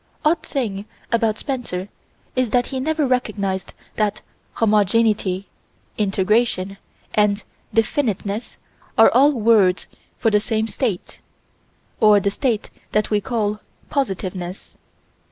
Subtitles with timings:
[0.25, 1.87] Odd thing about Spencer
[2.35, 4.21] is that he never recognized that
[4.53, 5.45] "homogeneity,"
[5.95, 6.77] "integration,"
[7.13, 8.57] and "definiteness"
[8.97, 9.85] are all words
[10.17, 11.21] for the same state,
[11.99, 13.59] or the state that we call
[13.91, 14.73] "positiveness."